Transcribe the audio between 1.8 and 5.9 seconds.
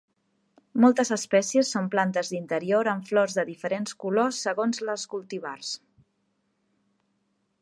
plantes d'interior amb flors de diferents colors segons les cultivars.